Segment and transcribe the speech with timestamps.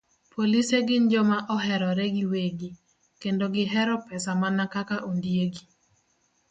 [0.33, 2.69] Polise gin joma oherore giwegi,
[3.21, 5.63] kendo gihero pesa mana kaka ondiegi.